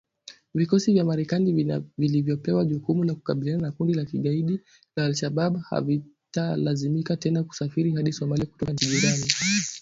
[0.53, 4.61] Vikosi vya Marekani vilivyopewa jukumu la kukabiliana na kundi la kigaidi
[4.95, 9.25] la al-Shabab havitalazimika tena kusafiri hadi Somalia kutoka nchi jirani.